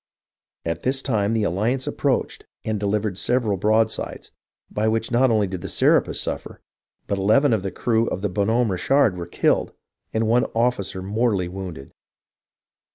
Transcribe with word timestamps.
At 0.65 0.81
this 0.81 1.03
time 1.03 1.33
the 1.33 1.43
Alliance 1.43 1.85
approached 1.85 2.45
and 2.65 2.79
delivered 2.79 3.19
several 3.19 3.55
broadsides, 3.55 4.31
by 4.71 4.87
which 4.87 5.11
not 5.11 5.29
only 5.29 5.45
did 5.45 5.61
the 5.61 5.69
Serapis 5.69 6.19
suffer, 6.19 6.59
but 7.05 7.19
eleven 7.19 7.53
of 7.53 7.61
the 7.61 7.69
crew 7.69 8.07
of 8.07 8.21
the 8.21 8.29
Bo7i 8.31 8.47
Homme 8.47 8.71
Richard 8.71 9.15
were 9.15 9.27
killed 9.27 9.73
and 10.11 10.25
one 10.27 10.45
officer 10.55 11.03
mortally 11.03 11.47
wounded. 11.49 11.91